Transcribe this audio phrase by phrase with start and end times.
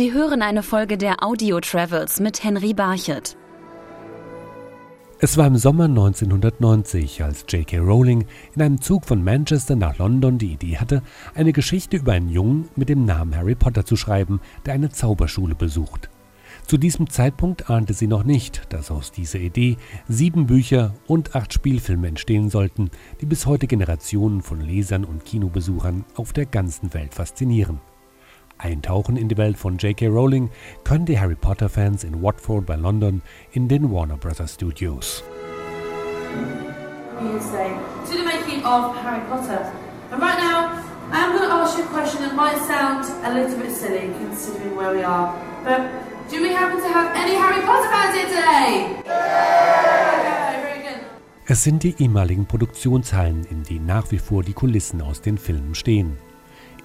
[0.00, 3.36] Sie hören eine Folge der Audio Travels mit Henry Barchet.
[5.18, 7.80] Es war im Sommer 1990, als J.K.
[7.80, 8.24] Rowling
[8.54, 11.02] in einem Zug von Manchester nach London die Idee hatte,
[11.34, 15.54] eine Geschichte über einen Jungen mit dem Namen Harry Potter zu schreiben, der eine Zauberschule
[15.54, 16.08] besucht.
[16.66, 19.76] Zu diesem Zeitpunkt ahnte sie noch nicht, dass aus dieser Idee
[20.08, 22.90] sieben Bücher und acht Spielfilme entstehen sollten,
[23.20, 27.80] die bis heute Generationen von Lesern und Kinobesuchern auf der ganzen Welt faszinieren.
[28.62, 30.08] Eintauchen in die Welt von J.K.
[30.08, 30.50] Rowling
[30.84, 33.22] können die Harry Potter-Fans in Watford bei London
[33.52, 34.38] in den Warner Bros.
[34.46, 35.24] Studios.
[37.20, 39.60] to the making of Harry Potter.
[40.10, 43.34] And right now, I am going to ask you a question that might sound a
[43.34, 45.34] little bit silly considering where we are.
[45.64, 45.80] But
[46.30, 49.02] do we happen to have any Harry Potter fans here today?
[49.04, 51.00] Yeah, very good.
[51.46, 55.74] Es sind die ehemaligen Produktionshallen, in denen nach wie vor die Kulissen aus den Filmen
[55.74, 56.16] stehen.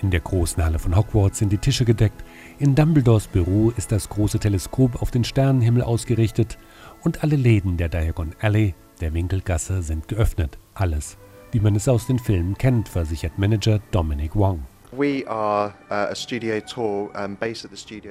[0.00, 2.24] In der großen Halle von Hogwarts sind die Tische gedeckt,
[2.58, 6.58] in Dumbledores Büro ist das große Teleskop auf den Sternenhimmel ausgerichtet
[7.02, 10.58] und alle Läden der Diagon Alley, der Winkelgasse, sind geöffnet.
[10.74, 11.16] Alles,
[11.52, 14.64] wie man es aus den Filmen kennt, versichert Manager Dominic Wong.
[14.96, 15.70] Uh,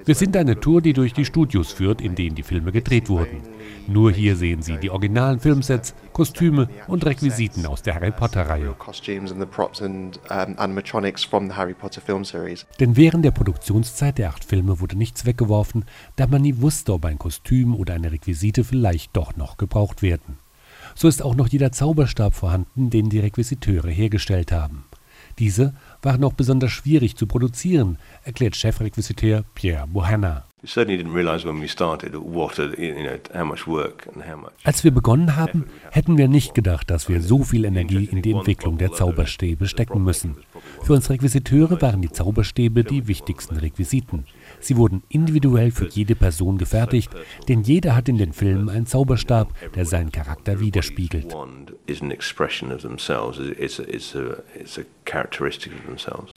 [0.06, 3.42] Wir sind eine Tour, die durch die Studios führt, in denen die Filme gedreht wurden.
[3.88, 8.76] Nur hier sehen Sie die originalen Filmsets, Kostüme und Requisiten aus der Harry Potter-Reihe.
[12.80, 15.86] Denn während der Produktionszeit der acht Filme wurde nichts weggeworfen,
[16.18, 20.38] da man nie wusste, ob ein Kostüm oder eine Requisite vielleicht doch noch gebraucht werden.
[20.96, 24.86] So ist auch noch jeder Zauberstab vorhanden, den die Requisiteure hergestellt haben.
[25.40, 30.46] Diese waren auch besonders schwierig zu produzieren, erklärt Chefrequisiteur Pierre Bohanna.
[34.64, 38.32] Als wir begonnen haben, hätten wir nicht gedacht, dass wir so viel Energie in die
[38.32, 40.38] Entwicklung der Zauberstäbe stecken müssen.
[40.84, 44.26] Für uns Requisiteure waren die Zauberstäbe die wichtigsten Requisiten.
[44.60, 47.10] Sie wurden individuell für jede Person gefertigt,
[47.48, 51.34] denn jeder hat in den Filmen einen Zauberstab, der seinen Charakter widerspiegelt.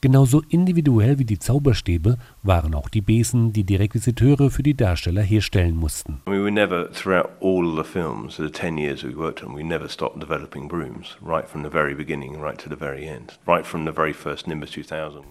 [0.01, 5.21] Genauso individuell wie die Zauberstäbe waren auch die Besen, die die Requisiteure für die Darsteller
[5.21, 6.21] herstellen mussten.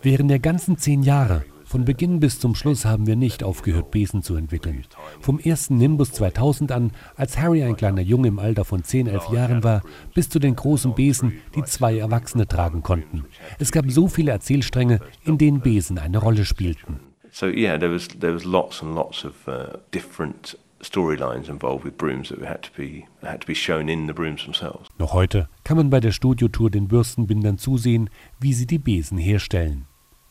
[0.02, 4.22] Während der ganzen zehn Jahre von Beginn bis zum Schluss haben wir nicht aufgehört, Besen
[4.22, 4.84] zu entwickeln.
[5.20, 9.30] Vom ersten Nimbus 2000 an, als Harry ein kleiner Junge im Alter von 10, 11
[9.30, 9.82] Jahren war,
[10.14, 13.24] bis zu den großen Besen, die zwei Erwachsene tragen konnten.
[13.58, 17.00] Es gab so viele Erzählstränge, in denen Besen eine Rolle spielten.
[17.32, 21.96] So yeah, there was there was lots and lots of uh, different storylines involved with
[21.96, 24.88] brooms that had to be had to be shown in the brooms themselves.
[24.98, 28.10] Noch heute kann man bei der Studiotour den Bürstenbindern zusehen,
[28.40, 29.86] wie sie die Besen herstellen.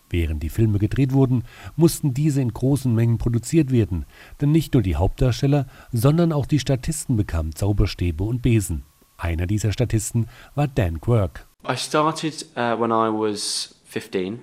[0.10, 1.44] Während die Filme gedreht wurden,
[1.76, 4.06] mussten diese in großen Mengen produziert werden,
[4.40, 8.84] denn nicht nur die Hauptdarsteller, sondern auch die Statisten bekamen Zauberstäbe und Besen.
[9.18, 11.48] Einer dieser Statisten war Dan Quirk.
[11.68, 14.40] I started uh, when I was 15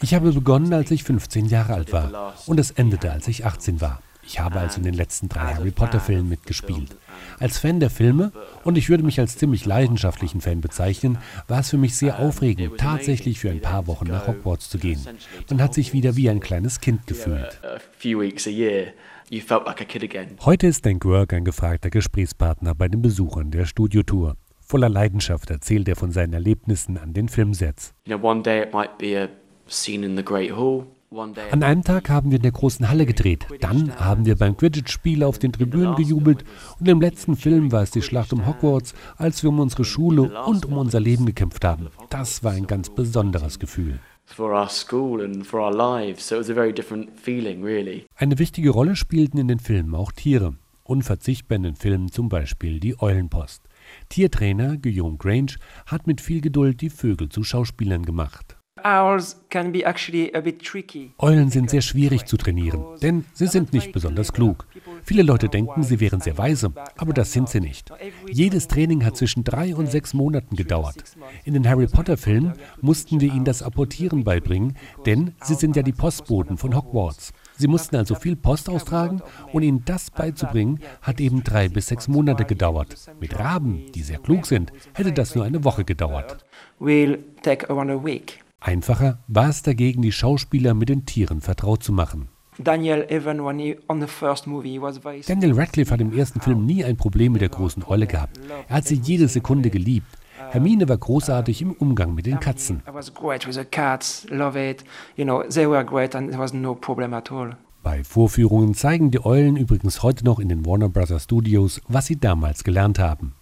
[0.00, 3.80] ich habe begonnen, als ich 15 Jahre alt war und es endete, als ich 18
[3.80, 4.00] war.
[4.28, 6.94] Ich habe also in den letzten drei Harry Potter-Filmen mitgespielt.
[7.40, 8.30] Als Fan der Filme,
[8.62, 11.16] und ich würde mich als ziemlich leidenschaftlichen Fan bezeichnen,
[11.48, 15.00] war es für mich sehr aufregend, tatsächlich für ein paar Wochen nach Hogwarts zu gehen.
[15.48, 17.58] Man hat sich wieder wie ein kleines Kind gefühlt.
[20.44, 24.36] Heute ist Dan Quirk ein gefragter Gesprächspartner bei den Besuchern der Studiotour.
[24.60, 27.94] Voller Leidenschaft erzählt er von seinen Erlebnissen an den Filmsets.
[31.10, 33.46] An einem Tag haben wir in der großen Halle gedreht.
[33.60, 36.44] Dann haben wir beim Quidditch-Spiel auf den Tribünen gejubelt.
[36.78, 40.44] Und im letzten Film war es die Schlacht um Hogwarts, als wir um unsere Schule
[40.44, 41.88] und um unser Leben gekämpft haben.
[42.10, 44.00] Das war ein ganz besonderes Gefühl.
[48.14, 50.54] Eine wichtige Rolle spielten in den Filmen auch Tiere.
[50.84, 53.62] Unverzichtbar in den Filmen zum Beispiel die Eulenpost.
[54.10, 58.57] Tiertrainer Guillaume Grange hat mit viel Geduld die Vögel zu Schauspielern gemacht.
[61.18, 64.66] Eulen sind sehr schwierig zu trainieren, denn sie sind nicht besonders klug.
[65.02, 67.90] Viele Leute denken, sie wären sehr weise, aber das sind sie nicht.
[68.30, 71.02] Jedes Training hat zwischen drei und sechs Monaten gedauert.
[71.44, 74.76] In den Harry Potter-Filmen mussten wir ihnen das Apportieren beibringen,
[75.06, 77.32] denn sie sind ja die Postboten von Hogwarts.
[77.56, 79.20] Sie mussten also viel Post austragen
[79.52, 82.96] und ihnen das beizubringen, hat eben drei bis sechs Monate gedauert.
[83.20, 86.44] Mit Raben, die sehr klug sind, hätte das nur eine Woche gedauert.
[88.60, 92.28] Einfacher war es dagegen, die Schauspieler mit den Tieren vertraut zu machen.
[95.28, 98.40] Daniel Radcliffe hat im ersten Film nie ein Problem mit der großen Eule gehabt.
[98.68, 100.08] Er hat sie jede Sekunde geliebt.
[100.50, 102.82] Hermine war großartig im Umgang mit den Katzen.
[107.82, 111.22] Bei Vorführungen zeigen die Eulen übrigens heute noch in den Warner Bros.
[111.22, 113.34] Studios, was sie damals gelernt haben.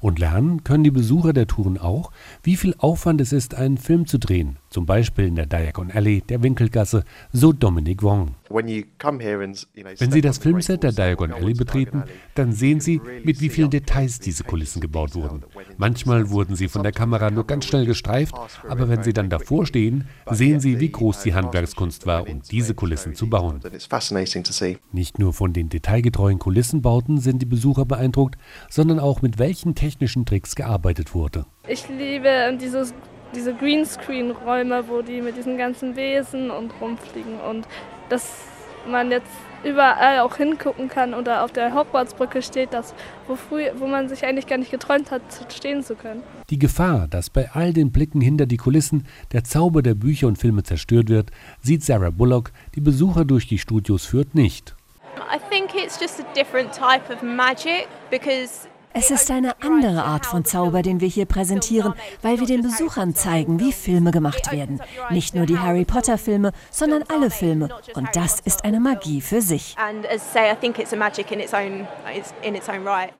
[0.00, 2.10] Und lernen können die Besucher der Touren auch,
[2.42, 6.20] wie viel Aufwand es ist, einen Film zu drehen, zum Beispiel in der Diagon Alley
[6.20, 8.34] der Winkelgasse, so Dominic Wong.
[8.50, 12.02] Wenn Sie das Filmset der Diagon Alley betreten,
[12.34, 15.44] dann sehen Sie, mit wie vielen Details diese Kulissen gebaut wurden.
[15.76, 18.34] Manchmal wurden sie von der Kamera nur ganz schnell gestreift,
[18.68, 22.74] aber wenn Sie dann davor stehen, sehen Sie, wie groß die Handwerkskunst war, um diese
[22.74, 23.60] Kulissen zu bauen.
[24.90, 28.36] Nicht nur von den detailgetreuen Kulissenbauten sind die Besucher beeindruckt,
[28.68, 31.46] sondern auch mit welchen technischen Tricks gearbeitet wurde.
[31.68, 32.92] Ich liebe dieses
[33.34, 37.66] diese Greenscreen-Räume, wo die mit diesen ganzen Wesen und rumfliegen und
[38.08, 38.32] dass
[38.86, 39.30] man jetzt
[39.64, 42.94] überall auch hingucken kann oder auf der Hogwarts-Brücke steht, das,
[43.26, 46.22] wo, früh, wo man sich eigentlich gar nicht geträumt hat, stehen zu können.
[46.50, 50.36] Die Gefahr, dass bei all den Blicken hinter die Kulissen der Zauber der Bücher und
[50.36, 51.30] Filme zerstört wird,
[51.62, 54.74] sieht Sarah Bullock, die Besucher durch die Studios führt, nicht.
[55.16, 60.24] I think it's just a different type of magic because es ist eine andere Art
[60.24, 64.80] von Zauber, den wir hier präsentieren, weil wir den Besuchern zeigen, wie Filme gemacht werden.
[65.10, 67.68] Nicht nur die Harry Potter Filme, sondern alle Filme.
[67.94, 69.74] Und das ist eine Magie für sich.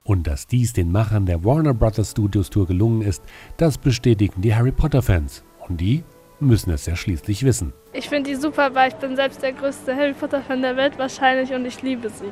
[0.03, 3.21] Und dass dies den Machern der Warner Brothers Studios Tour gelungen ist,
[3.57, 5.43] das bestätigen die Harry Potter Fans.
[5.67, 6.03] Und die
[6.39, 7.73] müssen es ja schließlich wissen.
[7.91, 10.97] Ich finde die super, weil ich bin selbst der größte Harry Potter Fan der Welt
[10.97, 12.31] wahrscheinlich und ich liebe sie.